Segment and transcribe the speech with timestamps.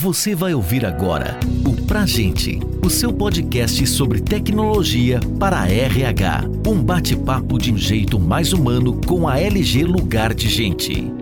[0.00, 6.44] Você vai ouvir agora o Pra Gente, o seu podcast sobre tecnologia para a RH.
[6.64, 11.17] Um bate-papo de um jeito mais humano com a LG Lugar de Gente.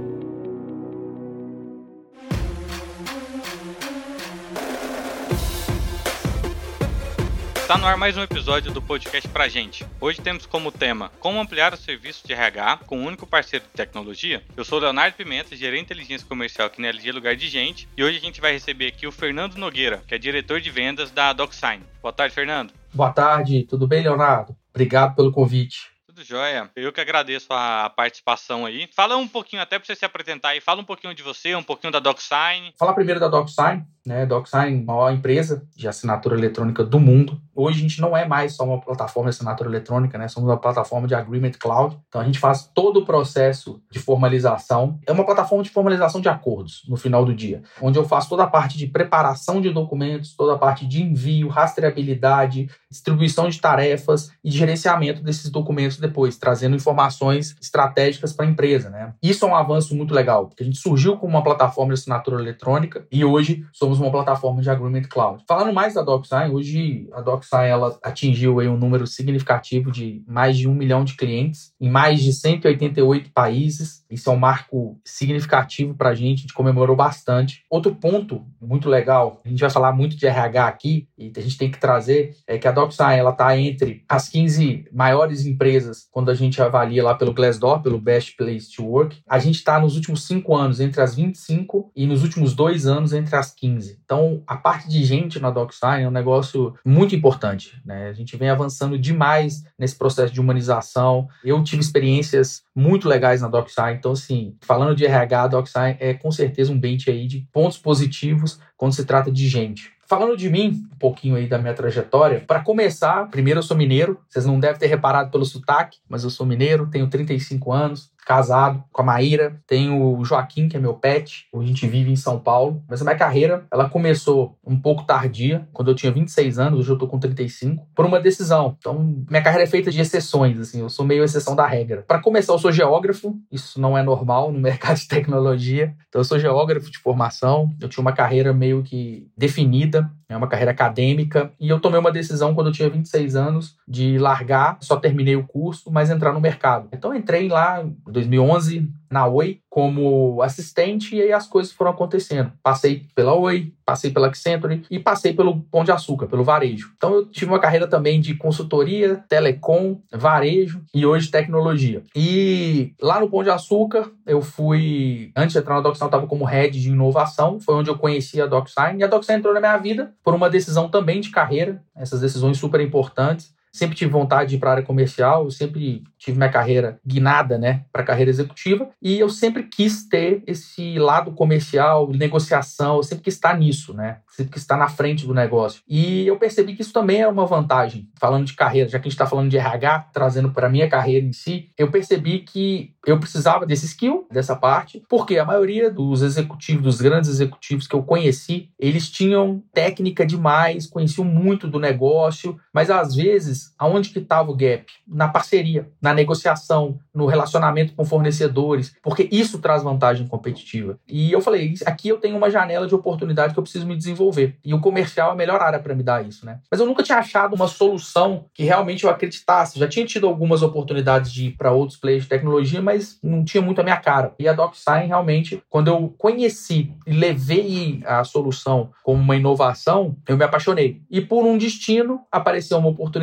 [7.67, 9.85] Está no ar mais um episódio do podcast pra gente.
[10.01, 13.73] Hoje temos como tema como ampliar o serviço de RH com um único parceiro de
[13.73, 14.41] tecnologia.
[14.57, 18.05] Eu sou Leonardo Pimenta, gerente de inteligência comercial aqui na LG Lugar de Gente, e
[18.05, 21.33] hoje a gente vai receber aqui o Fernando Nogueira, que é diretor de vendas da
[21.33, 21.83] DocSign.
[22.01, 22.73] Boa tarde, Fernando.
[22.95, 24.55] Boa tarde, tudo bem, Leonardo?
[24.73, 25.91] Obrigado pelo convite.
[26.17, 26.71] Tudo jóia.
[26.75, 28.89] Eu que agradeço a participação aí.
[28.97, 31.63] Fala um pouquinho, até para você se apresentar aí, fala um pouquinho de você, um
[31.63, 32.73] pouquinho da DocSign.
[32.79, 34.25] Falar primeiro da DocSign, né?
[34.25, 37.39] DocSign, maior empresa de assinatura eletrônica do mundo.
[37.55, 40.27] Hoje a gente não é mais só uma plataforma de assinatura eletrônica, né?
[40.27, 41.99] Somos uma plataforma de Agreement Cloud.
[42.09, 44.99] Então a gente faz todo o processo de formalização.
[45.07, 48.45] É uma plataforma de formalização de acordos no final do dia, onde eu faço toda
[48.45, 54.31] a parte de preparação de documentos, toda a parte de envio, rastreabilidade, distribuição de tarefas
[54.43, 59.13] e gerenciamento desses documentos depois, trazendo informações estratégicas para a empresa, né?
[59.23, 62.41] Isso é um avanço muito legal, porque a gente surgiu como uma plataforma de assinatura
[62.41, 65.43] eletrônica e hoje somos uma plataforma de Agreement Cloud.
[65.47, 70.57] Falando mais da DocSign, hoje a DocSign ela atingiu aí um número significativo de mais
[70.57, 74.05] de um milhão de clientes em mais de 188 países.
[74.11, 77.65] Isso é um marco significativo para a gente, a gente comemorou bastante.
[77.71, 81.59] Outro ponto muito legal, a gente vai falar muito de RH aqui e a gente
[81.59, 86.35] tem que trazer, é que a DocSign está entre as 15 maiores empresas quando a
[86.35, 89.19] gente avalia lá pelo Glassdoor, pelo Best Place to Work.
[89.29, 93.13] A gente está nos últimos cinco anos entre as 25 e nos últimos dois anos
[93.13, 93.99] entre as 15.
[94.05, 97.81] Então, a parte de gente na DocSign é um negócio muito importante.
[97.85, 98.09] Né?
[98.09, 101.29] A gente vem avançando demais nesse processo de humanização.
[101.45, 103.97] Eu tive experiências muito legais na DocSign.
[103.97, 107.79] Então, assim, falando de RH, a DocSign é com certeza um bench aí de pontos
[107.79, 109.96] positivos quando se trata de gente.
[110.09, 114.21] Falando de mim, um pouquinho aí da minha trajetória, para começar, primeiro eu sou mineiro,
[114.29, 118.83] vocês não devem ter reparado pelo sotaque, mas eu sou mineiro, tenho 35 anos, casado
[118.93, 122.41] com a Maíra, tenho o Joaquim, que é meu pet, a gente vive em São
[122.41, 126.81] Paulo, mas a minha carreira, ela começou um pouco tardia, quando eu tinha 26 anos,
[126.81, 128.77] hoje eu tô com 35, por uma decisão.
[128.79, 132.05] Então, minha carreira é feita de exceções, assim, eu sou meio exceção da regra.
[132.07, 136.25] Para começar, eu sou geógrafo, isso não é normal no mercado de tecnologia, então eu
[136.25, 141.53] sou geógrafo de formação, eu tinha uma carreira meio que definida, é uma carreira acadêmica,
[141.61, 145.47] e eu tomei uma decisão quando eu tinha 26 anos de largar, só terminei o
[145.47, 146.89] curso, mas entrar no mercado.
[146.93, 147.85] Então entrei lá
[148.17, 152.51] 2011 na Oi como assistente e aí as coisas foram acontecendo.
[152.63, 156.93] Passei pela Oi, passei pela Accenture e passei pelo Pão de Açúcar, pelo varejo.
[156.97, 162.03] Então eu tive uma carreira também de consultoria, telecom, varejo e hoje tecnologia.
[162.15, 166.27] E lá no Pão de Açúcar eu fui, antes de entrar na DocSign, eu estava
[166.27, 169.61] como head de inovação, foi onde eu conheci a DocSign e a DocSign entrou na
[169.61, 174.51] minha vida por uma decisão também de carreira, essas decisões super importantes sempre tive vontade
[174.51, 178.05] de ir para a área comercial, eu sempre tive minha carreira guinada, né, para a
[178.05, 183.57] carreira executiva, e eu sempre quis ter esse lado comercial, negociação, eu sempre quis estar
[183.57, 185.83] nisso, né, sempre quis estar na frente do negócio.
[185.87, 189.09] E eu percebi que isso também é uma vantagem, falando de carreira, já que a
[189.09, 193.21] gente está falando de RH, trazendo para minha carreira em si, eu percebi que eu
[193.21, 198.03] precisava desse skill, dessa parte, porque a maioria dos executivos, dos grandes executivos que eu
[198.03, 204.51] conheci, eles tinham técnica demais, conheciam muito do negócio, mas às vezes aonde que estava
[204.51, 204.87] o gap?
[205.07, 210.99] Na parceria, na negociação, no relacionamento com fornecedores, porque isso traz vantagem competitiva.
[211.09, 214.57] E eu falei, aqui eu tenho uma janela de oportunidade que eu preciso me desenvolver.
[214.65, 216.61] E o comercial é a melhor área para me dar isso, né?
[216.71, 219.79] Mas eu nunca tinha achado uma solução que realmente eu acreditasse.
[219.79, 223.63] Já tinha tido algumas oportunidades de ir para outros players de tecnologia, mas não tinha
[223.63, 224.35] muito a minha cara.
[224.39, 230.37] E a DocSign realmente, quando eu conheci e levei a solução como uma inovação, eu
[230.37, 231.01] me apaixonei.
[231.11, 233.17] E por um destino, apareceu uma oportunidade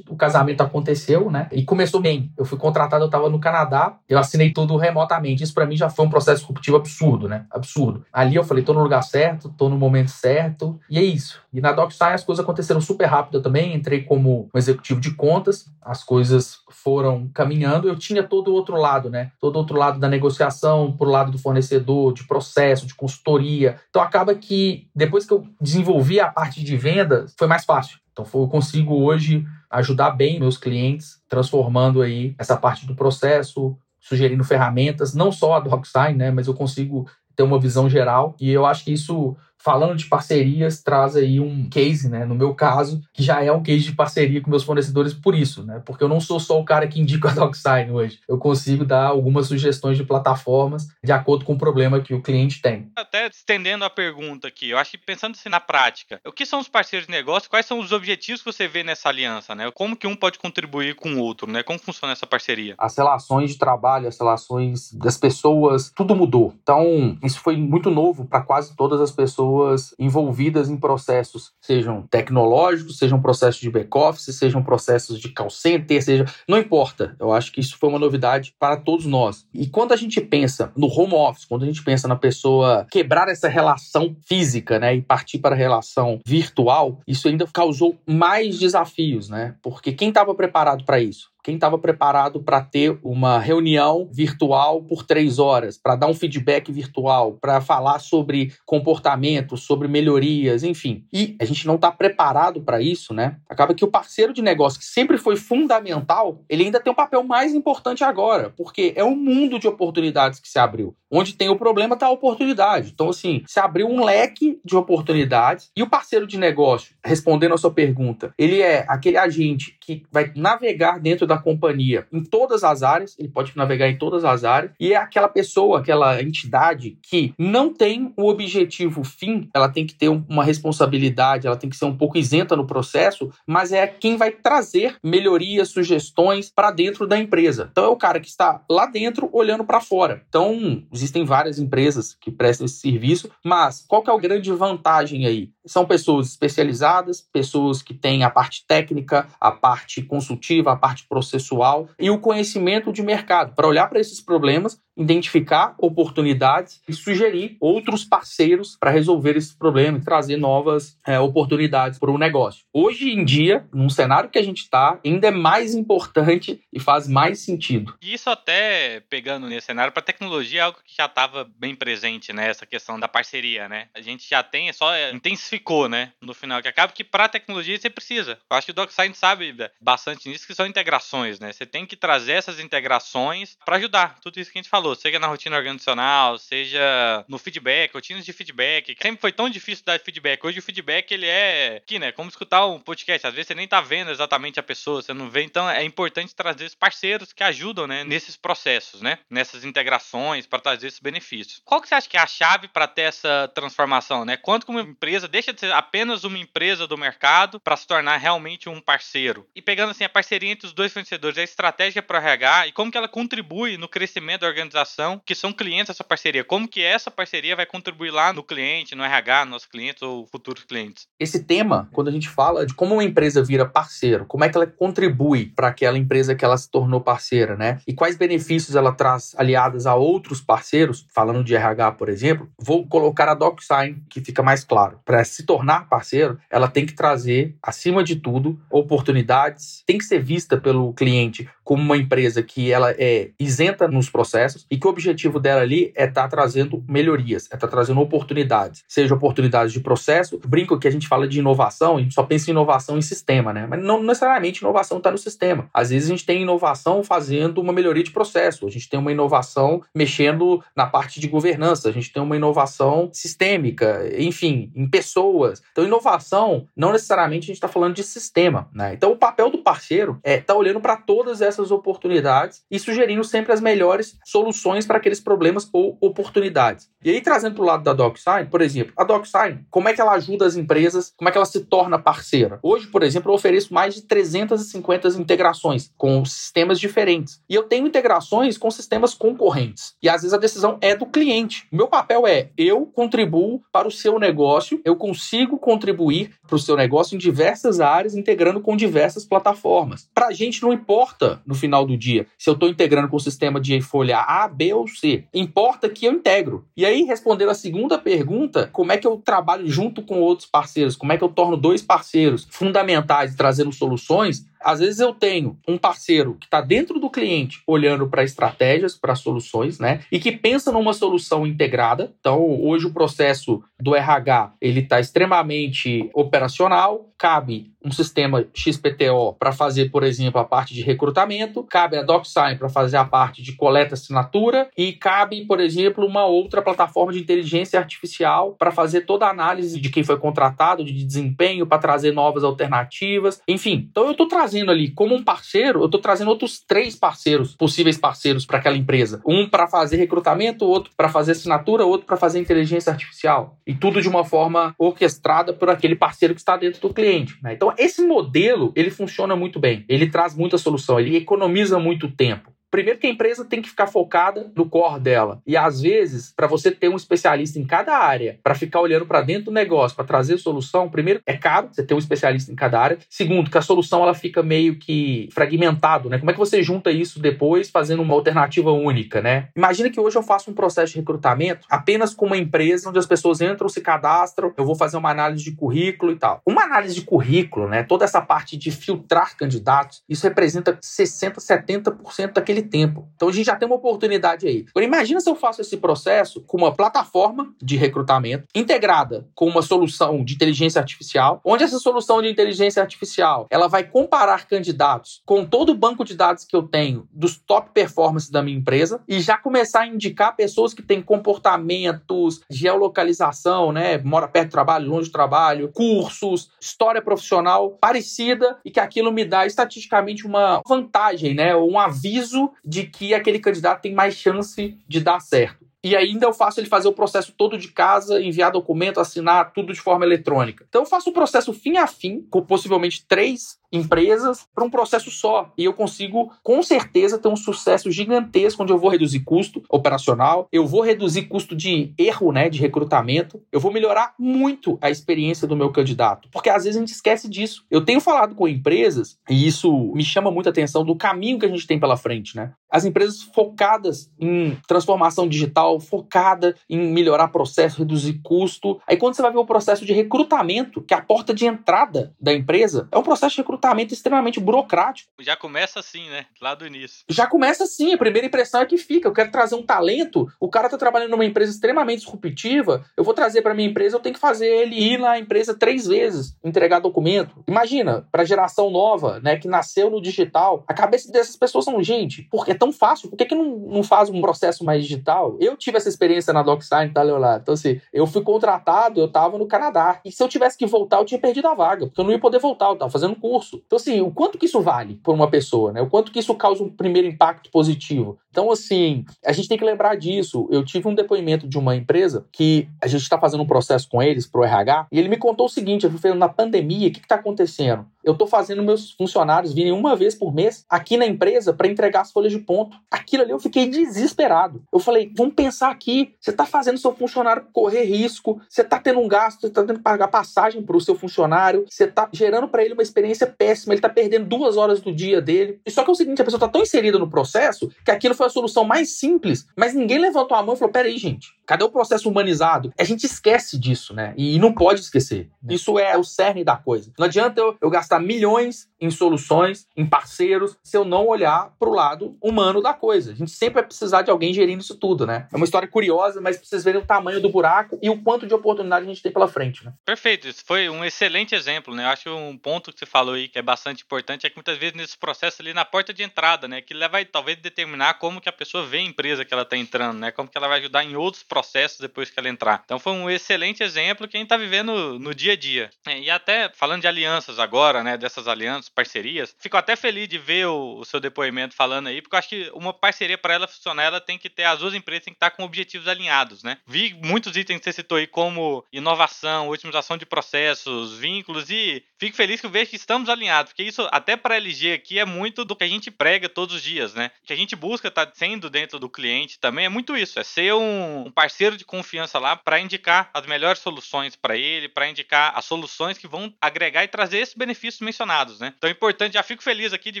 [0.08, 1.48] o casamento aconteceu, né?
[1.52, 2.32] E começou bem.
[2.36, 5.42] Eu fui contratado, eu estava no Canadá, eu assinei tudo remotamente.
[5.42, 7.46] Isso para mim já foi um processo disruptivo absurdo, né?
[7.50, 8.04] Absurdo.
[8.12, 11.40] Ali eu falei, tô no lugar certo, tô no momento certo, e é isso.
[11.52, 13.74] E na DocSign as coisas aconteceram super rápido também.
[13.74, 17.88] Entrei como um executivo de contas, as coisas foram caminhando.
[17.88, 19.30] Eu tinha todo o outro lado, né?
[19.40, 23.76] Todo o outro lado da negociação, por lado do fornecedor, de processo, de consultoria.
[23.88, 27.98] Então acaba que depois que eu desenvolvi a parte de vendas, foi mais fácil.
[28.12, 29.44] Então eu consigo hoje
[29.78, 35.60] ajudar bem meus clientes, transformando aí essa parte do processo, sugerindo ferramentas, não só a
[35.60, 38.36] DocSign, né, mas eu consigo ter uma visão geral.
[38.40, 42.26] E eu acho que isso falando de parcerias, traz aí um case, né?
[42.26, 45.62] No meu caso, que já é um case de parceria com meus fornecedores por isso,
[45.64, 45.82] né?
[45.86, 48.20] Porque eu não sou só o cara que indica a DocSign hoje.
[48.28, 52.60] Eu consigo dar algumas sugestões de plataformas de acordo com o problema que o cliente
[52.60, 52.90] tem.
[52.94, 56.60] Até estendendo a pergunta aqui, eu acho que pensando assim na prática, o que são
[56.60, 57.48] os parceiros de negócio?
[57.48, 59.70] Quais são os objetivos que você vê nessa aliança, né?
[59.72, 61.62] Como que um pode contribuir com o outro, né?
[61.62, 62.74] Como funciona essa parceria?
[62.76, 66.54] As relações de trabalho, as relações das pessoas, tudo mudou.
[66.62, 69.53] Então, isso foi muito novo para quase todas as pessoas
[69.98, 76.24] envolvidas em processos, sejam tecnológicos, sejam processos de back-office, sejam processos de call center, seja.
[76.48, 77.16] Não importa.
[77.18, 79.46] Eu acho que isso foi uma novidade para todos nós.
[79.52, 83.28] E quando a gente pensa no home office, quando a gente pensa na pessoa quebrar
[83.28, 89.28] essa relação física, né, e partir para a relação virtual, isso ainda causou mais desafios,
[89.28, 89.54] né?
[89.62, 91.33] Porque quem estava preparado para isso?
[91.44, 96.72] Quem estava preparado para ter uma reunião virtual por três horas, para dar um feedback
[96.72, 101.04] virtual, para falar sobre comportamento, sobre melhorias, enfim.
[101.12, 103.36] E a gente não está preparado para isso, né?
[103.46, 107.22] Acaba que o parceiro de negócio, que sempre foi fundamental, ele ainda tem um papel
[107.22, 110.96] mais importante agora, porque é um mundo de oportunidades que se abriu.
[111.10, 112.90] Onde tem o problema está a oportunidade.
[112.92, 117.58] Então, assim, se abriu um leque de oportunidades e o parceiro de negócio, respondendo a
[117.58, 122.62] sua pergunta, ele é aquele agente que vai navegar dentro da da companhia em todas
[122.64, 126.96] as áreas, ele pode navegar em todas as áreas, e é aquela pessoa, aquela entidade
[127.02, 131.76] que não tem o objetivo fim, ela tem que ter uma responsabilidade, ela tem que
[131.76, 137.06] ser um pouco isenta no processo, mas é quem vai trazer melhorias, sugestões para dentro
[137.06, 137.68] da empresa.
[137.70, 140.22] Então é o cara que está lá dentro olhando para fora.
[140.28, 145.26] Então existem várias empresas que prestam esse serviço, mas qual que é a grande vantagem
[145.26, 145.50] aí?
[145.66, 151.88] São pessoas especializadas, pessoas que têm a parte técnica, a parte consultiva, a parte processual
[151.98, 153.54] e o conhecimento de mercado.
[153.54, 159.98] Para olhar para esses problemas identificar oportunidades e sugerir outros parceiros para resolver esse problema
[159.98, 162.64] e trazer novas é, oportunidades para o negócio.
[162.72, 167.08] Hoje em dia, num cenário que a gente está, ainda é mais importante e faz
[167.08, 167.94] mais sentido.
[168.02, 172.52] Isso até pegando nesse cenário para tecnologia é algo que já estava bem presente né,
[172.74, 173.88] questão da parceria, né?
[173.94, 176.12] A gente já tem, só intensificou, né?
[176.20, 178.38] No final que acaba que para tecnologia você precisa.
[178.50, 181.52] Eu acho que o DocSign sabe bastante nisso que são integrações, né?
[181.52, 184.94] Você tem que trazer essas integrações para ajudar tudo isso que a gente falou falou,
[184.94, 188.94] seja na rotina organizacional, seja no feedback, rotinas de feedback.
[189.00, 190.44] Sempre foi tão difícil dar feedback.
[190.44, 192.12] Hoje o feedback ele é aqui, né?
[192.12, 193.26] Como escutar um podcast.
[193.26, 195.42] Às vezes você nem tá vendo exatamente a pessoa, você não vê.
[195.42, 198.04] Então é importante trazer os parceiros que ajudam, né?
[198.04, 199.18] Nesses processos, né?
[199.30, 201.62] Nessas integrações para trazer esses benefícios.
[201.64, 204.36] Qual que você acha que é a chave para ter essa transformação, né?
[204.36, 208.18] Quanto que uma empresa deixa de ser apenas uma empresa do mercado para se tornar
[208.18, 209.48] realmente um parceiro?
[209.54, 212.92] E pegando assim a parceria entre os dois fornecedores, a estratégia para RH e como
[212.92, 216.44] que ela contribui no crescimento da organização organização que são clientes dessa parceria.
[216.44, 220.26] Como que essa parceria vai contribuir lá no cliente, no RH, nos nossos clientes ou
[220.26, 221.06] futuros clientes?
[221.18, 224.56] Esse tema, quando a gente fala de como uma empresa vira parceiro, como é que
[224.56, 227.78] ela contribui para aquela empresa que ela se tornou parceira, né?
[227.86, 232.86] E quais benefícios ela traz aliadas a outros parceiros, falando de RH, por exemplo, vou
[232.86, 235.00] colocar a DocSign, que fica mais claro.
[235.04, 240.22] Para se tornar parceiro, ela tem que trazer, acima de tudo, oportunidades, tem que ser
[240.22, 244.90] vista pelo cliente como uma empresa que ela é isenta nos processos, e que o
[244.90, 249.72] objetivo dela ali é estar tá trazendo melhorias, é estar tá trazendo oportunidades, seja oportunidades
[249.72, 250.40] de processo.
[250.46, 253.52] Brinco que a gente fala de inovação, a gente só pensa em inovação em sistema,
[253.52, 253.66] né?
[253.68, 255.68] Mas não necessariamente inovação está no sistema.
[255.72, 259.12] Às vezes a gente tem inovação fazendo uma melhoria de processo, a gente tem uma
[259.12, 265.62] inovação mexendo na parte de governança, a gente tem uma inovação sistêmica, enfim, em pessoas.
[265.72, 268.94] Então, inovação, não necessariamente a gente está falando de sistema, né?
[268.94, 273.24] Então, o papel do parceiro é estar tá olhando para todas essas oportunidades e sugerindo
[273.24, 276.88] sempre as melhores soluções soluções para aqueles problemas ou oportunidades.
[277.04, 280.00] E aí, trazendo para o lado da DocSign, por exemplo, a DocSign, como é que
[280.00, 282.58] ela ajuda as empresas, como é que ela se torna parceira?
[282.62, 287.40] Hoje, por exemplo, eu ofereço mais de 350 integrações com sistemas diferentes.
[287.48, 289.94] E eu tenho integrações com sistemas concorrentes.
[290.02, 291.66] E às vezes a decisão é do cliente.
[291.72, 296.58] O meu papel é eu contribuo para o seu negócio, eu consigo contribuir para o
[296.58, 300.08] seu negócio em diversas áreas, integrando com diversas plataformas.
[300.14, 303.20] Para a gente não importa no final do dia se eu estou integrando com o
[303.20, 305.24] sistema de folha A a, B ou C.
[305.32, 306.64] Importa que eu integro.
[306.76, 310.96] E aí, respondendo a segunda pergunta, como é que eu trabalho junto com outros parceiros?
[310.96, 314.46] Como é que eu torno dois parceiros fundamentais trazendo soluções?
[314.64, 319.14] Às vezes eu tenho um parceiro que está dentro do cliente olhando para estratégias, para
[319.14, 320.00] soluções, né?
[320.10, 322.12] E que pensa numa solução integrada.
[322.18, 329.52] Então, hoje o processo do RH ele está extremamente operacional, cabe um sistema XPTO para
[329.52, 333.52] fazer, por exemplo, a parte de recrutamento, cabe a DocSign para fazer a parte de
[333.52, 339.26] coleta assinatura e cabe, por exemplo, uma outra plataforma de inteligência artificial para fazer toda
[339.26, 343.86] a análise de quem foi contratado, de desempenho, para trazer novas alternativas, enfim.
[343.90, 347.98] Então eu estou trazendo ali como um parceiro, eu estou trazendo outros três parceiros, possíveis
[347.98, 349.20] parceiros para aquela empresa.
[349.26, 353.58] Um para fazer recrutamento, outro para fazer assinatura, outro para fazer inteligência artificial.
[353.66, 357.36] E tudo de uma forma orquestrada por aquele parceiro que está dentro do cliente.
[357.42, 357.54] Né?
[357.54, 359.84] Então esse modelo, ele funciona muito bem.
[359.88, 362.53] Ele traz muita solução, ele economiza muito tempo.
[362.74, 365.40] Primeiro que a empresa tem que ficar focada no core dela.
[365.46, 369.22] E às vezes, para você ter um especialista em cada área, para ficar olhando para
[369.22, 372.80] dentro do negócio, para trazer solução, primeiro é caro você ter um especialista em cada
[372.80, 372.98] área.
[373.08, 376.18] Segundo, que a solução ela fica meio que fragmentado, né?
[376.18, 379.50] Como é que você junta isso depois fazendo uma alternativa única, né?
[379.54, 383.06] Imagina que hoje eu faço um processo de recrutamento apenas com uma empresa onde as
[383.06, 386.42] pessoas entram, se cadastram, eu vou fazer uma análise de currículo e tal.
[386.44, 387.84] Uma análise de currículo, né?
[387.84, 393.08] Toda essa parte de filtrar candidatos, isso representa 60, 70% daquele tempo.
[393.14, 394.64] Então a gente já tem uma oportunidade aí.
[394.70, 399.62] Agora imagina se eu faço esse processo com uma plataforma de recrutamento integrada com uma
[399.62, 405.44] solução de inteligência artificial, onde essa solução de inteligência artificial, ela vai comparar candidatos com
[405.44, 409.20] todo o banco de dados que eu tenho dos top performances da minha empresa e
[409.20, 415.08] já começar a indicar pessoas que têm comportamentos, geolocalização, né, mora perto do trabalho, longe
[415.08, 421.54] do trabalho, cursos, história profissional parecida e que aquilo me dá estatisticamente uma vantagem, né,
[421.56, 425.64] um aviso de que aquele candidato tem mais chance de dar certo.
[425.84, 429.70] E ainda eu faço ele fazer o processo todo de casa, enviar documento, assinar tudo
[429.70, 430.64] de forma eletrônica.
[430.66, 435.10] Então eu faço o processo fim a fim, com possivelmente três empresas para um processo
[435.10, 435.52] só.
[435.56, 440.48] E eu consigo, com certeza, ter um sucesso gigantesco onde eu vou reduzir custo operacional,
[440.52, 445.46] eu vou reduzir custo de erro, né, de recrutamento, eu vou melhorar muito a experiência
[445.46, 446.28] do meu candidato.
[446.30, 447.64] Porque às vezes a gente esquece disso.
[447.70, 451.48] Eu tenho falado com empresas, e isso me chama muita atenção do caminho que a
[451.48, 452.52] gente tem pela frente, né?
[452.70, 458.80] As empresas focadas em transformação digital, focada em melhorar processo, reduzir custo.
[458.86, 462.12] Aí quando você vai ver o processo de recrutamento, que é a porta de entrada
[462.20, 465.10] da empresa, é um processo de recrutamento recrutamento extremamente burocrático.
[465.20, 466.26] Já começa assim, né?
[466.40, 467.04] Lá do início.
[467.08, 467.94] Já começa assim.
[467.94, 469.08] A primeira impressão é que fica.
[469.08, 470.28] Eu quero trazer um talento.
[470.38, 472.84] O cara tá trabalhando numa empresa extremamente disruptiva.
[472.96, 475.86] Eu vou trazer para minha empresa, eu tenho que fazer ele ir na empresa três
[475.86, 477.42] vezes, entregar documento.
[477.48, 482.22] Imagina, para geração nova, né, que nasceu no digital, a cabeça dessas pessoas são, gente,
[482.30, 485.36] porque é tão fácil, por que, que não, não faz um processo mais digital?
[485.40, 487.42] Eu tive essa experiência na DocSign, tá, Leonardo?
[487.42, 490.00] Então, assim, eu fui contratado, eu tava no Canadá.
[490.04, 492.18] E se eu tivesse que voltar, eu tinha perdido a vaga, porque eu não ia
[492.18, 495.28] poder voltar, eu tava fazendo curso Então, assim, o quanto que isso vale por uma
[495.28, 495.80] pessoa, né?
[495.80, 498.18] O quanto que isso causa um primeiro impacto positivo.
[498.30, 500.48] Então, assim, a gente tem que lembrar disso.
[500.50, 504.02] Eu tive um depoimento de uma empresa que a gente está fazendo um processo com
[504.02, 506.92] eles, para o RH, e ele me contou o seguinte: eu falei, na pandemia, o
[506.92, 507.86] que está acontecendo?
[508.04, 512.02] Eu estou fazendo meus funcionários virem uma vez por mês aqui na empresa para entregar
[512.02, 512.76] as folhas de ponto.
[512.90, 514.62] Aquilo ali eu fiquei desesperado.
[514.72, 519.00] Eu falei, vamos pensar aqui, você está fazendo seu funcionário correr risco, você está tendo
[519.00, 522.48] um gasto, você está tendo que pagar passagem para o seu funcionário, você está gerando
[522.48, 525.60] para ele uma experiência péssima, ele está perdendo duas horas do dia dele.
[525.64, 528.14] E só que é o seguinte, a pessoa está tão inserida no processo que aquilo
[528.14, 531.64] foi a solução mais simples, mas ninguém levantou a mão e falou, peraí, gente, cadê
[531.64, 532.72] o processo humanizado?
[532.78, 534.14] A gente esquece disso, né?
[534.16, 535.30] E não pode esquecer.
[535.48, 536.92] Isso é o cerne da coisa.
[536.98, 541.68] Não adianta eu, eu gastar milhões em soluções, em parceiros, se eu não olhar para
[541.68, 543.12] o lado humano da coisa.
[543.12, 545.26] A gente sempre vai precisar de alguém gerindo isso tudo, né?
[545.32, 548.26] É uma história curiosa, mas pra vocês verem o tamanho do buraco e o quanto
[548.26, 549.72] de oportunidade a gente tem pela frente, né?
[549.84, 551.84] Perfeito, isso foi um excelente exemplo, né?
[551.84, 554.58] Eu acho um ponto que você falou aí que é bastante importante é que muitas
[554.58, 558.28] vezes nesse processo ali na porta de entrada, né, que vai talvez determinar como que
[558.28, 560.10] a pessoa vê a empresa que ela está entrando, né?
[560.10, 562.62] Como que ela vai ajudar em outros processos depois que ela entrar.
[562.64, 565.70] Então foi um excelente exemplo que a gente está vivendo no dia a dia.
[565.86, 570.18] É, e até falando de alianças agora, né, dessas alianças, parcerias, fico até feliz de
[570.18, 573.48] ver o, o seu depoimento falando aí, porque eu acho que uma parceria para ela
[573.48, 576.58] funcionar, ela tem que ter, as duas empresas têm que estar com objetivos alinhados, né?
[576.66, 582.16] Vi muitos itens que você citou aí, como inovação, otimização de processos, vínculos, e fico
[582.16, 585.04] feliz que eu vejo que estamos alinhados, porque isso até para a LG aqui é
[585.04, 587.10] muito do que a gente prega todos os dias, né?
[587.24, 590.54] Que a gente busca tá sendo dentro do cliente também é muito isso, é ser
[590.54, 595.44] um parceiro de confiança lá para indicar as melhores soluções para ele, para indicar as
[595.44, 598.53] soluções que vão agregar e trazer esses benefícios mencionados, né?
[598.56, 600.00] Então é importante, já fico feliz aqui de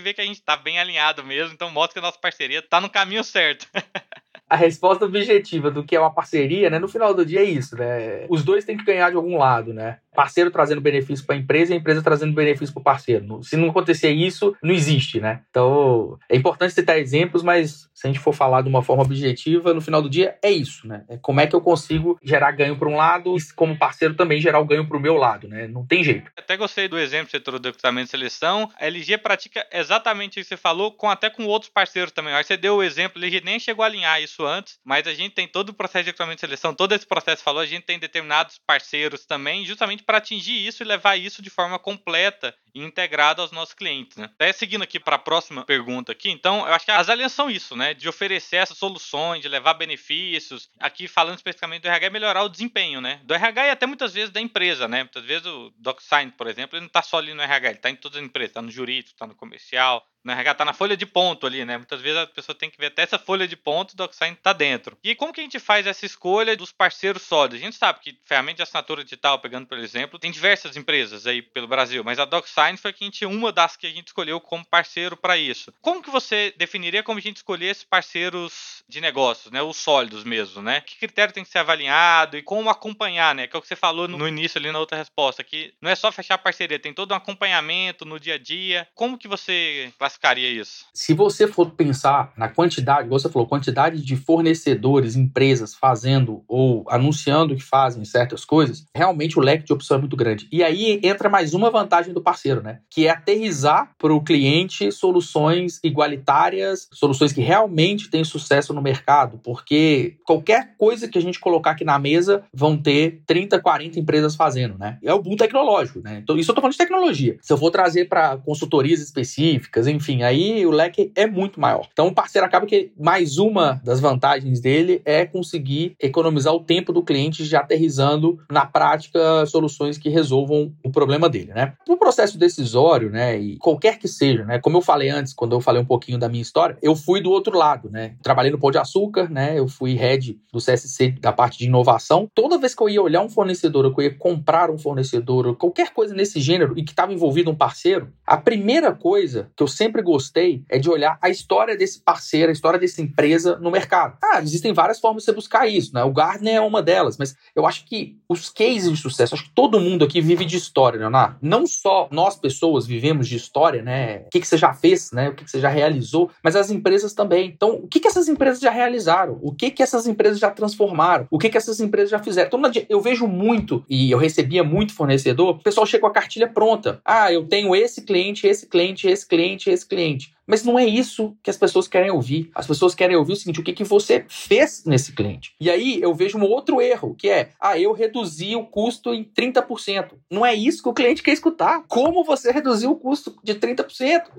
[0.00, 2.80] ver que a gente está bem alinhado mesmo, então mostra que a nossa parceria está
[2.80, 3.68] no caminho certo.
[4.54, 6.78] a resposta objetiva do que é uma parceria, né?
[6.78, 8.24] No final do dia é isso, né?
[8.28, 9.98] Os dois têm que ganhar de algum lado, né?
[10.14, 13.42] parceiro trazendo benefício para a empresa e a empresa trazendo benefício para o parceiro.
[13.42, 15.42] Se não acontecer isso, não existe, né?
[15.50, 19.74] Então, é importante citar exemplos, mas se a gente for falar de uma forma objetiva,
[19.74, 21.04] no final do dia é isso, né?
[21.08, 24.40] É como é que eu consigo gerar ganho para um lado e, como parceiro, também
[24.40, 25.66] gerar o ganho para o meu lado, né?
[25.66, 26.30] Não tem jeito.
[26.36, 28.70] Até gostei do exemplo que você trouxe do equipamento de seleção.
[28.78, 32.32] A LG pratica exatamente o que você falou, com até com outros parceiros também.
[32.32, 35.14] Aí você deu o exemplo, a LG nem chegou a alinhar isso antes, mas a
[35.14, 37.84] gente tem todo o processo de equipamento de seleção, todo esse processo falou, a gente
[37.84, 42.82] tem determinados parceiros também, justamente para atingir isso e levar isso de forma completa e
[42.82, 44.24] integrada aos nossos clientes, né?
[44.34, 47.50] Até seguindo aqui para a próxima pergunta aqui, então, eu acho que as alianças são
[47.50, 47.94] isso, né?
[47.94, 50.68] De oferecer essas soluções, de levar benefícios.
[50.80, 53.20] Aqui falando especificamente do RH, é melhorar o desempenho, né?
[53.24, 55.04] Do RH e até muitas vezes da empresa, né?
[55.04, 57.90] Muitas vezes o DocSign, por exemplo, ele não está só ali no RH, ele está
[57.90, 60.96] em todas as empresas, está no jurídico, está no comercial, no RH tá na folha
[60.96, 61.76] de ponto ali, né?
[61.76, 64.52] Muitas vezes a pessoa tem que ver até essa folha de ponto, o DocSign tá
[64.52, 64.96] dentro.
[65.04, 67.60] E como que a gente faz essa escolha dos parceiros sólidos?
[67.60, 71.42] A gente sabe que ferramenta de assinatura digital, pegando por exemplo, tem diversas empresas aí
[71.42, 74.40] pelo Brasil, mas a DocSign foi que a gente, uma das que a gente escolheu
[74.40, 75.72] como parceiro para isso.
[75.82, 79.60] Como que você definiria como a gente escolher esses parceiros de negócios, né?
[79.62, 80.80] Os sólidos mesmo, né?
[80.80, 83.46] Que critério tem que ser avaliado e como acompanhar, né?
[83.46, 85.94] Que é o que você falou no início ali na outra resposta, que não é
[85.94, 88.88] só fechar parceria, tem todo um acompanhamento no dia a dia.
[88.94, 90.86] Como que você classificaria isso?
[90.92, 97.54] Se você for pensar na quantidade, você falou, quantidade de fornecedores, empresas fazendo ou anunciando
[97.54, 100.48] que fazem certas coisas, realmente o leque de opção é muito grande.
[100.50, 102.80] E aí entra mais uma vantagem do parceiro, né?
[102.90, 109.40] Que é aterrizar para o cliente soluções igualitárias, soluções que realmente têm sucesso no mercado,
[109.42, 114.34] porque qualquer coisa que a gente colocar aqui na mesa vão ter 30, 40 empresas
[114.34, 114.98] fazendo, né?
[115.02, 116.20] É o boom tecnológico, né?
[116.22, 117.36] Então, isso eu tô falando de tecnologia.
[117.40, 121.88] Se eu for trazer para consultorias específicas, enfim, aí aí o leque é muito maior.
[121.92, 126.92] Então o parceiro acaba que mais uma das vantagens dele é conseguir economizar o tempo
[126.92, 131.74] do cliente já aterrizando na prática soluções que resolvam o problema dele, né?
[131.88, 135.60] No processo decisório, né, e qualquer que seja, né, como eu falei antes, quando eu
[135.60, 138.14] falei um pouquinho da minha história, eu fui do outro lado, né?
[138.22, 139.58] Trabalhei no Pão de Açúcar, né?
[139.58, 142.28] Eu fui head do CSC da parte de inovação.
[142.34, 145.92] Toda vez que eu ia olhar um fornecedor, que eu ia comprar um fornecedor, qualquer
[145.92, 149.93] coisa nesse gênero e que estava envolvido um parceiro, a primeira coisa que eu sempre
[150.02, 154.16] gostei gostei é de olhar a história desse parceiro, a história dessa empresa no mercado.
[154.22, 156.02] Ah, existem várias formas de você buscar isso, né?
[156.02, 159.54] O Gartner é uma delas, mas eu acho que os cases de sucesso, acho que
[159.54, 161.36] todo mundo aqui vive de história, Leonardo.
[161.40, 164.22] Não só nós pessoas vivemos de história, né?
[164.26, 165.28] O que, que você já fez, né?
[165.28, 167.48] O que, que você já realizou, mas as empresas também.
[167.48, 169.38] Então, o que, que essas empresas já realizaram?
[169.42, 171.26] O que, que essas empresas já transformaram?
[171.30, 172.48] O que, que essas empresas já fizeram?
[172.48, 176.48] Então, eu vejo muito, e eu recebia muito fornecedor, o pessoal chega com a cartilha
[176.48, 177.00] pronta.
[177.04, 180.34] Ah, eu tenho esse cliente, esse cliente, esse cliente, esse cliente.
[180.46, 182.50] Mas não é isso que as pessoas querem ouvir.
[182.54, 185.54] As pessoas querem ouvir o seguinte: o que, que você fez nesse cliente?
[185.60, 189.24] E aí eu vejo um outro erro, que é: ah, eu reduzi o custo em
[189.24, 190.12] 30%.
[190.30, 191.84] Não é isso que o cliente quer escutar.
[191.88, 193.86] Como você reduziu o custo de 30%?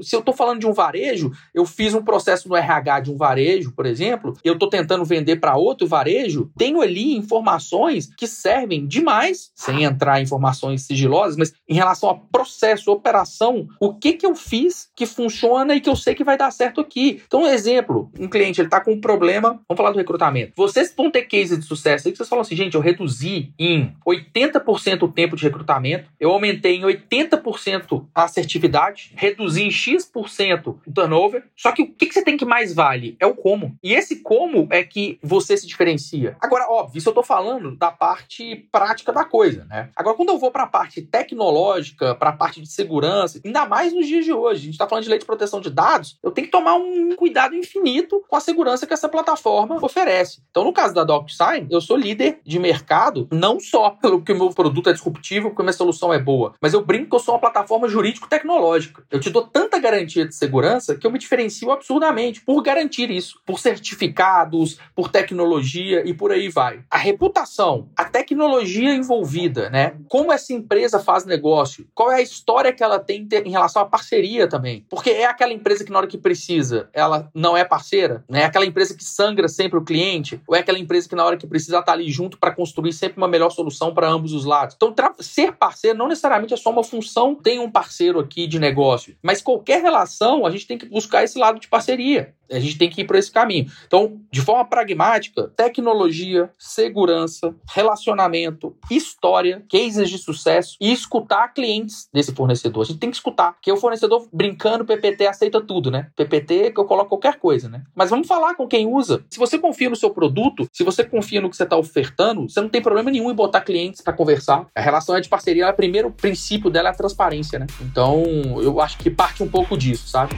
[0.02, 3.18] Se eu estou falando de um varejo, eu fiz um processo no RH de um
[3.18, 8.88] varejo, por exemplo, eu estou tentando vender para outro varejo, tenho ali informações que servem
[8.88, 14.26] demais, sem entrar em informações sigilosas, mas em relação a processo, operação, o que, que
[14.26, 17.22] eu fiz que funciona e que eu eu sei que vai dar certo aqui.
[17.26, 20.54] Então, exemplo, um cliente ele está com um problema, vamos falar do recrutamento.
[20.56, 23.96] Vocês vão ter case de sucesso aí que vocês falam assim, gente, eu reduzi em
[24.06, 30.94] 80% o tempo de recrutamento, eu aumentei em 80% a assertividade, reduzi em X% o
[30.94, 31.44] turnover.
[31.56, 33.16] Só que o que, que você tem que mais vale?
[33.20, 33.76] É o como.
[33.82, 36.36] E esse como é que você se diferencia.
[36.42, 39.90] Agora, óbvio, isso eu estou falando da parte prática da coisa, né?
[39.96, 43.94] Agora, quando eu vou para a parte tecnológica, para a parte de segurança, ainda mais
[43.94, 46.18] nos dias de hoje, a gente está falando de lei de proteção de dados, dados,
[46.24, 50.42] eu tenho que tomar um cuidado infinito com a segurança que essa plataforma oferece.
[50.50, 54.38] Então, no caso da DocSign, eu sou líder de mercado, não só pelo que o
[54.38, 57.20] meu produto é disruptivo, porque a minha solução é boa, mas eu brinco que eu
[57.20, 59.04] sou uma plataforma jurídico-tecnológica.
[59.12, 63.40] Eu te dou tanta garantia de segurança que eu me diferencio absurdamente por garantir isso,
[63.46, 66.84] por certificados, por tecnologia e por aí vai.
[66.90, 69.98] A reputação, a tecnologia envolvida, né?
[70.10, 73.86] Como essa empresa faz negócio, qual é a história que ela tem em relação à
[73.86, 74.86] parceria também.
[74.90, 78.24] Porque é aquela empresa empresa que na hora que precisa, ela não é parceira?
[78.30, 78.42] Né?
[78.42, 80.42] É aquela empresa que sangra sempre o cliente?
[80.48, 83.18] Ou é aquela empresa que na hora que precisa tá ali junto para construir sempre
[83.18, 84.76] uma melhor solução para ambos os lados?
[84.76, 89.16] Então, ser parceiro não necessariamente é só uma função, tem um parceiro aqui de negócio,
[89.22, 92.34] mas qualquer relação a gente tem que buscar esse lado de parceria.
[92.52, 93.66] A gente tem que ir por esse caminho.
[93.88, 102.34] Então, de forma pragmática, tecnologia, segurança, relacionamento, história, cases de sucesso e escutar clientes desse
[102.34, 102.84] fornecedor.
[102.84, 106.08] A gente tem que escutar, porque o fornecedor brincando, PPT aceita tudo, né?
[106.16, 107.84] PPT que eu coloco qualquer coisa, né?
[107.94, 109.24] Mas vamos falar com quem usa.
[109.30, 112.62] Se você confia no seu produto, se você confia no que você está ofertando, você
[112.62, 114.68] não tem problema nenhum em botar clientes para conversar.
[114.76, 117.68] A relação é de parceria, o primeiro princípio dela é a transparência, né?
[117.82, 118.24] Então,
[118.62, 120.36] eu acho que parte um pouco disso, sabe?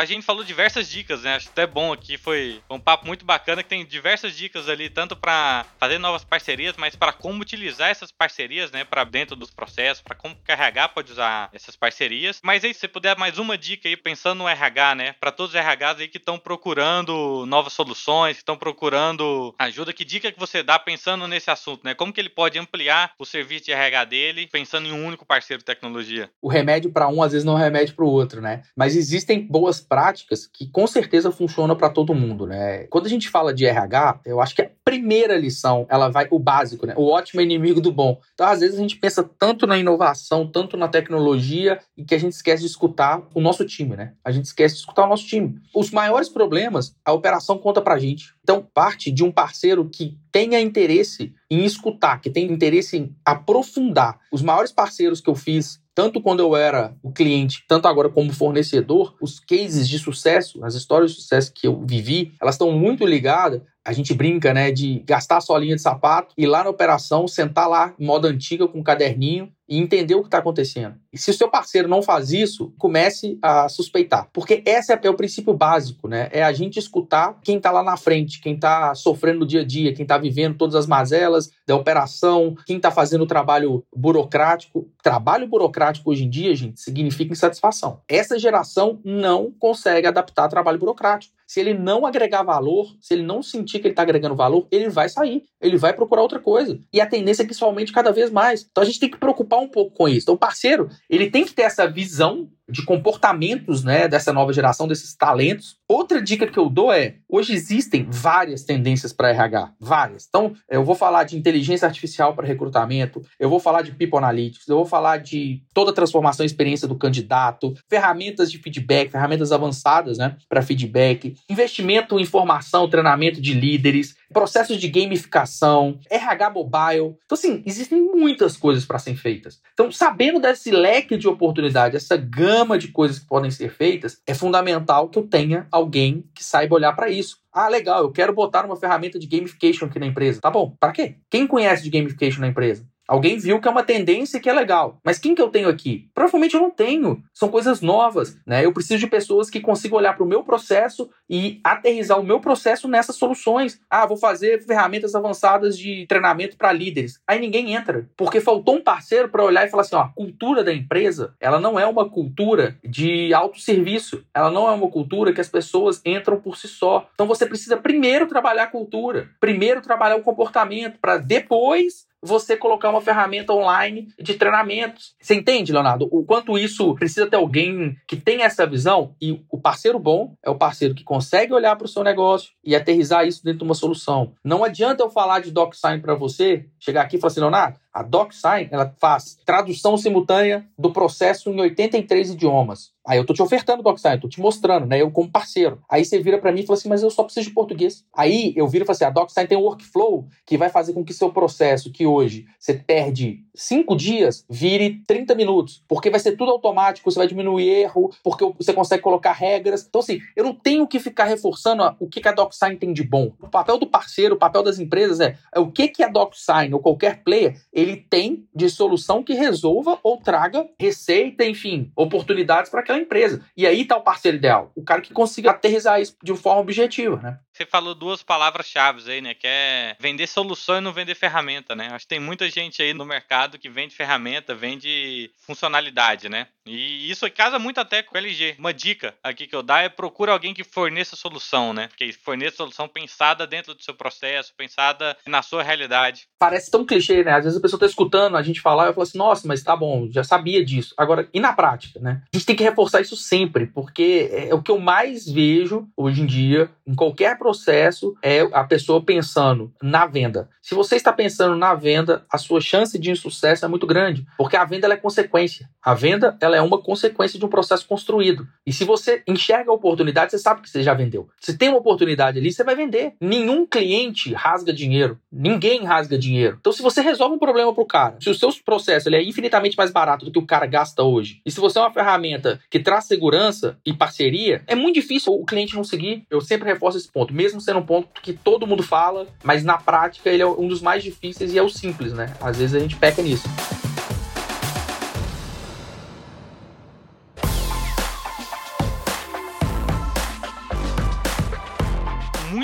[0.00, 1.34] A gente falou diversas dicas, né?
[1.34, 5.14] Acho até bom aqui, foi um papo muito bacana que tem diversas dicas ali, tanto
[5.14, 10.02] para fazer novas parcerias, mas para como utilizar essas parcerias, né, para dentro dos processos,
[10.02, 12.40] para como o RH pode usar essas parcerias.
[12.42, 15.54] Mas aí, se você puder mais uma dica aí, pensando no RH, né, para todos
[15.54, 20.40] os RHs aí que estão procurando novas soluções, que estão procurando ajuda, que dica que
[20.40, 21.92] você dá pensando nesse assunto, né?
[21.92, 25.58] Como que ele pode ampliar o serviço de RH dele, pensando em um único parceiro
[25.58, 26.30] de tecnologia?
[26.40, 28.62] O remédio para um às vezes não é remédio para o outro, né?
[28.74, 32.84] Mas existem boas práticas que com certeza funcionam para todo mundo, né?
[32.84, 36.38] Quando a gente fala de RH, eu acho que a primeira lição, ela vai o
[36.38, 36.94] básico, né?
[36.96, 38.20] O ótimo é inimigo do bom.
[38.32, 42.18] Então, às vezes a gente pensa tanto na inovação, tanto na tecnologia, e que a
[42.18, 44.12] gente esquece de escutar o nosso time, né?
[44.24, 45.60] A gente esquece de escutar o nosso time.
[45.74, 48.32] Os maiores problemas, a operação conta pra gente.
[48.44, 54.20] Então, parte de um parceiro que tenha interesse em escutar, que tenha interesse em aprofundar.
[54.30, 58.32] Os maiores parceiros que eu fiz tanto quando eu era o cliente, tanto agora como
[58.32, 63.06] fornecedor, os cases de sucesso, as histórias de sucesso que eu vivi, elas estão muito
[63.06, 63.60] ligadas.
[63.84, 67.68] A gente brinca, né, de gastar a solinha de sapato, ir lá na operação, sentar
[67.68, 70.96] lá em moda antiga com um caderninho e entender o que está acontecendo.
[71.12, 74.28] E se o seu parceiro não faz isso, comece a suspeitar.
[74.32, 76.28] Porque esse é o princípio básico, né?
[76.32, 79.64] É a gente escutar quem está lá na frente, quem está sofrendo no dia a
[79.64, 84.88] dia, quem está vivendo todas as mazelas da operação, quem está fazendo o trabalho burocrático.
[85.02, 88.00] Trabalho burocrático hoje em dia, gente, significa insatisfação.
[88.08, 91.40] Essa geração não consegue adaptar trabalho burocrático.
[91.50, 94.88] Se ele não agregar valor, se ele não sentir que ele está agregando valor, ele
[94.88, 96.78] vai sair, ele vai procurar outra coisa.
[96.92, 98.64] E a tendência é que isso aumente cada vez mais.
[98.70, 100.24] Então a gente tem que preocupar um pouco com isso.
[100.24, 104.86] Então o parceiro, ele tem que ter essa visão de comportamentos né, dessa nova geração,
[104.86, 105.76] desses talentos.
[105.88, 110.26] Outra dica que eu dou é: hoje existem várias tendências para RH, várias.
[110.28, 114.68] Então, eu vou falar de inteligência artificial para recrutamento, eu vou falar de People Analytics,
[114.68, 119.52] eu vou falar de toda a transformação e experiência do candidato, ferramentas de feedback, ferramentas
[119.52, 127.16] avançadas né, para feedback, investimento em formação, treinamento de líderes, processos de gamificação, RH mobile.
[127.24, 129.60] Então, assim, existem muitas coisas para serem feitas.
[129.72, 134.34] Então, sabendo desse leque de oportunidade, essa gama de coisas que podem ser feitas, é
[134.34, 137.38] fundamental que eu tenha alguém que saiba olhar para isso.
[137.52, 140.40] Ah, legal, eu quero botar uma ferramenta de gamification aqui na empresa.
[140.40, 141.16] Tá bom, para quê?
[141.28, 142.86] Quem conhece de gamification na empresa?
[143.10, 145.00] Alguém viu que é uma tendência que é legal.
[145.04, 146.08] Mas quem que eu tenho aqui?
[146.14, 147.20] Provavelmente eu não tenho.
[147.34, 148.64] São coisas novas, né?
[148.64, 152.38] Eu preciso de pessoas que consigam olhar para o meu processo e aterrizar o meu
[152.38, 153.80] processo nessas soluções.
[153.90, 157.20] Ah, vou fazer ferramentas avançadas de treinamento para líderes.
[157.26, 160.62] Aí ninguém entra, porque faltou um parceiro para olhar e falar assim, ó, a cultura
[160.62, 164.24] da empresa, ela não é uma cultura de autosserviço.
[164.32, 167.08] Ela não é uma cultura que as pessoas entram por si só.
[167.12, 172.90] Então você precisa primeiro trabalhar a cultura, primeiro trabalhar o comportamento para depois você colocar
[172.90, 175.14] uma ferramenta online de treinamentos.
[175.20, 176.08] Você entende, Leonardo?
[176.10, 180.50] O quanto isso precisa ter alguém que tenha essa visão e o parceiro bom é
[180.50, 183.74] o parceiro que consegue olhar para o seu negócio e aterrizar isso dentro de uma
[183.74, 184.32] solução.
[184.44, 188.02] Não adianta eu falar de DocSign para você, chegar aqui e falar assim, Leonardo, a
[188.02, 192.92] DocSign ela faz tradução simultânea do processo em 83 idiomas.
[193.06, 195.00] Aí eu tô te ofertando DocSign, tô te mostrando, né?
[195.00, 195.82] Eu como parceiro.
[195.88, 198.04] Aí você vira para mim e fala assim, mas eu só preciso de português.
[198.14, 201.04] Aí eu viro e falo assim, a DocSign tem um workflow que vai fazer com
[201.04, 205.82] que seu processo, que hoje você perde cinco dias, vire 30 minutos.
[205.88, 209.86] Porque vai ser tudo automático, você vai diminuir erro, porque você consegue colocar regras.
[209.88, 213.32] Então assim, eu não tenho que ficar reforçando o que a DocSign tem de bom.
[213.40, 216.74] O papel do parceiro, o papel das empresas é, é o que, que a DocSign
[216.74, 222.80] ou qualquer player ele tem de solução que resolva ou traga receita, enfim, oportunidades para
[222.80, 223.44] aquela empresa.
[223.56, 227.16] E aí está o parceiro ideal, o cara que consiga aterrizar isso de forma objetiva,
[227.16, 227.38] né?
[227.60, 229.34] Você falou duas palavras-chave aí, né?
[229.34, 231.88] Que é vender solução e não vender ferramenta, né?
[231.92, 236.46] Acho que tem muita gente aí no mercado que vende ferramenta, vende funcionalidade, né?
[236.66, 238.54] E isso casa muito até com o LG.
[238.58, 241.90] Uma dica aqui que eu dou é procura alguém que forneça solução, né?
[241.98, 246.28] Que forneça solução pensada dentro do seu processo, pensada na sua realidade.
[246.38, 247.32] Parece tão clichê, né?
[247.32, 249.76] Às vezes a pessoa tá escutando a gente falar e fala assim, nossa, mas tá
[249.76, 250.94] bom, já sabia disso.
[250.96, 252.22] Agora, e na prática, né?
[252.32, 256.22] A gente tem que reforçar isso sempre, porque é o que eu mais vejo hoje
[256.22, 260.48] em dia, em qualquer processo processo é a pessoa pensando na venda.
[260.62, 264.56] Se você está pensando na venda, a sua chance de insucesso é muito grande, porque
[264.56, 265.68] a venda é consequência.
[265.82, 268.46] A venda ela é uma consequência de um processo construído.
[268.64, 271.28] E se você enxerga a oportunidade, você sabe que você já vendeu.
[271.40, 273.14] Se tem uma oportunidade ali, você vai vender.
[273.20, 275.18] Nenhum cliente rasga dinheiro.
[275.32, 276.58] Ninguém rasga dinheiro.
[276.60, 279.24] Então, se você resolve um problema para o cara, se o seu processo ele é
[279.24, 282.60] infinitamente mais barato do que o cara gasta hoje, e se você é uma ferramenta
[282.70, 286.24] que traz segurança e parceria, é muito difícil o cliente não seguir.
[286.30, 289.78] Eu sempre reforço esse ponto, mesmo sendo um ponto que todo mundo fala, mas na
[289.78, 292.34] prática ele é um dos mais difíceis e é o simples, né?
[292.38, 293.48] Às vezes a gente peca nisso.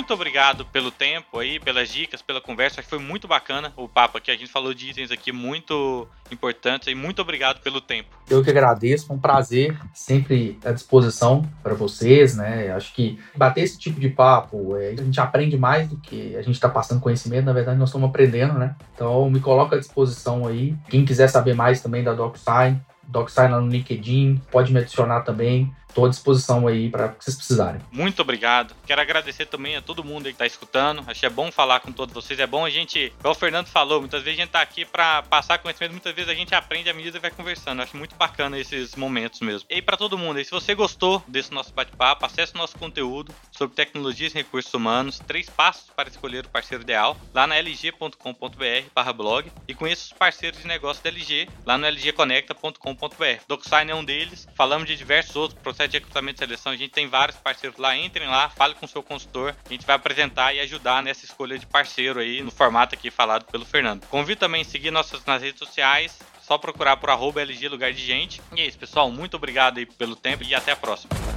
[0.07, 2.81] Muito obrigado pelo tempo aí, pelas dicas, pela conversa.
[2.81, 4.31] Que foi muito bacana o papo aqui.
[4.31, 8.07] A gente falou de itens aqui muito importantes e muito obrigado pelo tempo.
[8.29, 12.71] Eu que agradeço, um prazer, sempre à disposição para vocês, né?
[12.71, 16.41] Acho que bater esse tipo de papo, é, a gente aprende mais do que a
[16.41, 18.77] gente está passando conhecimento, na verdade nós estamos aprendendo, né?
[18.95, 20.73] Então me coloco à disposição aí.
[20.89, 25.69] Quem quiser saber mais também da DocSign, DocSign lá no LinkedIn, pode me adicionar também.
[25.97, 27.81] Estou à disposição aí para que vocês precisarem.
[27.91, 28.75] Muito obrigado.
[28.85, 31.03] Quero agradecer também a todo mundo que está escutando.
[31.07, 32.39] Achei é bom falar com todos vocês.
[32.39, 35.23] É bom a gente, igual o Fernando falou, muitas vezes a gente está aqui para
[35.23, 37.81] passar conhecimento, muitas vezes a gente aprende à medida e vai conversando.
[37.81, 39.67] acho muito bacana esses momentos mesmo.
[39.71, 43.75] E para todo mundo, se você gostou desse nosso bate-papo, acesse o nosso conteúdo sobre
[43.75, 49.73] tecnologias e recursos humanos, três passos para escolher o parceiro ideal, lá na lg.com.br/blog e
[49.73, 53.41] conheça os parceiros de negócio da LG lá no lgconecta.com.br.
[53.47, 54.47] DocSign é um deles.
[54.53, 57.95] Falamos de diversos outros processos de recrutamento e seleção, a gente tem vários parceiros lá.
[57.95, 59.55] Entrem lá, fale com o seu consultor.
[59.65, 63.45] A gente vai apresentar e ajudar nessa escolha de parceiro aí, no formato aqui falado
[63.45, 64.05] pelo Fernando.
[64.07, 66.19] Convido também a seguir nossas nas redes sociais.
[66.41, 68.41] Só procurar por arroba LG Lugar de Gente.
[68.55, 69.11] E é isso, pessoal.
[69.11, 71.36] Muito obrigado aí pelo tempo e até a próxima.